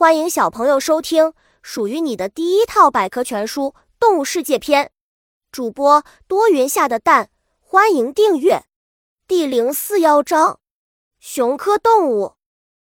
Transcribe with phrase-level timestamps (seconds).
[0.00, 4.86] 欢迎小朋友收听属于你的第一套百科全书《动物世界篇》。
[5.52, 7.28] 主播多云下的蛋，
[7.60, 8.64] 欢迎订阅。
[9.28, 10.58] 第零四幺章：
[11.18, 12.36] 熊科动物。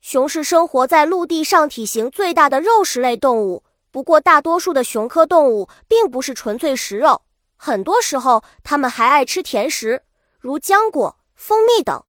[0.00, 3.64] 熊是生活在陆地上体型最大的肉食类动物。
[3.90, 7.20] 不过，大多数的熊科动物并不是纯粹食肉，
[7.56, 10.04] 很多时候它们还爱吃甜食，
[10.40, 12.02] 如浆果、蜂蜜等。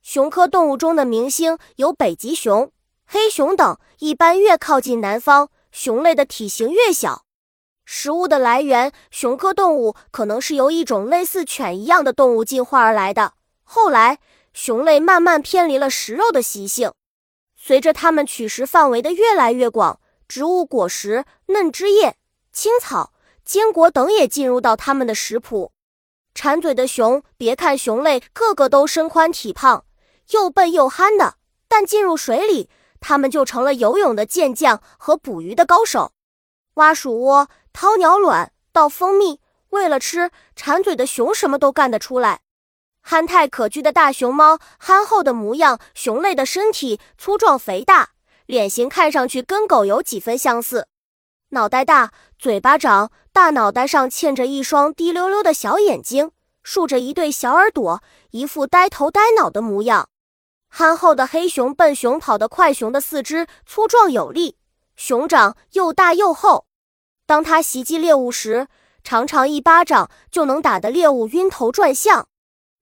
[0.00, 2.72] 熊科动物中的明星有北极熊。
[3.12, 7.24] 黑熊等一般越靠近南方，熊类的体型越小。
[7.84, 13.32] 食物的来源，熊科动物可能是由一种类似犬一样的动物进化而来的。
[13.64, 14.20] 后来，
[14.54, 16.92] 熊类慢慢偏离了食肉的习性。
[17.56, 19.98] 随着它们取食范围的越来越广，
[20.28, 22.14] 植物果实、嫩枝叶、
[22.52, 23.12] 青草、
[23.44, 25.72] 坚果等也进入到它们的食谱。
[26.32, 29.84] 馋嘴的熊，别看熊类个个都身宽体胖，
[30.30, 31.34] 又笨又憨的，
[31.66, 32.70] 但进入水里。
[33.00, 36.12] 他们就成了游泳的健将和捕鱼的高手，
[36.74, 42.40] 挖鼠窝、掏鸟卵、倒蜂蜜，为了吃，馋嘴的熊什么都干得出来。
[43.02, 48.10] 憨态可掬的大熊猫，憨厚的模样，熊类的身体粗壮肥大，
[48.44, 50.86] 脸型看上去跟狗有几分相似，
[51.50, 60.10] 脑袋大，嘴巴长，大脑袋上嵌着一双滴溜溜的小眼睛，竖着一对小耳朵，一副呆头呆脑的模样。
[60.72, 64.56] 憨厚的黑熊、笨熊、跑得快熊的四肢粗壮有力，
[64.94, 66.66] 熊掌又大又厚。
[67.26, 68.68] 当它袭击猎物时，
[69.02, 72.28] 常常一巴掌就能打得猎物晕头转向。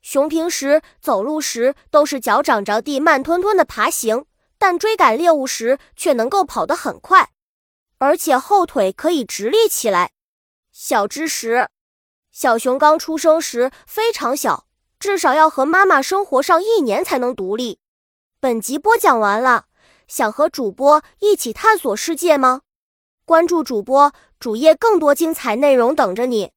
[0.00, 4.24] 熊平时走路时都是脚掌着地，慢吞吞的爬行，
[4.58, 7.30] 但追赶猎物时却能够跑得很快，
[7.98, 10.12] 而且后腿可以直立起来。
[10.72, 11.68] 小知识：
[12.32, 14.63] 小熊刚出生时非常小。
[15.04, 17.78] 至少要和妈妈生活上一年才能独立。
[18.40, 19.66] 本集播讲完了，
[20.08, 22.62] 想和主播一起探索世界吗？
[23.26, 26.52] 关注主播主页，更多精彩内容等着你。